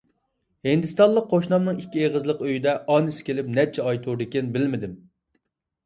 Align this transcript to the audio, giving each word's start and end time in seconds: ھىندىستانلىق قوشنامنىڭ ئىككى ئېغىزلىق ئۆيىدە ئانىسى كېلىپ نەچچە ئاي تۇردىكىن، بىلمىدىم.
ھىندىستانلىق 0.67 1.27
قوشنامنىڭ 1.33 1.83
ئىككى 1.85 2.03
ئېغىزلىق 2.07 2.43
ئۆيىدە 2.47 2.75
ئانىسى 2.95 3.29
كېلىپ 3.31 3.55
نەچچە 3.61 3.89
ئاي 3.89 4.05
تۇردىكىن، 4.09 4.55
بىلمىدىم. 4.59 5.03